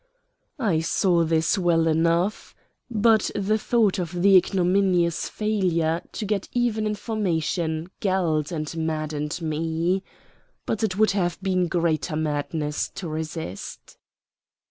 [0.57, 2.55] I saw this well enough;
[2.89, 10.01] but the thought of the ignominious failure to get even information galled and maddened me.
[10.65, 13.95] But it would have been greater madness to resist.